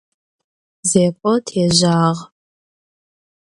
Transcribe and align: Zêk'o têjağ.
Zêk'o 0.89 1.33
têjağ. 1.47 1.99